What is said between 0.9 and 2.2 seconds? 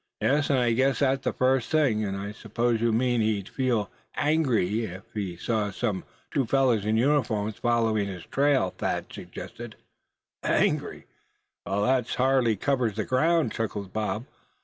that the first thing; and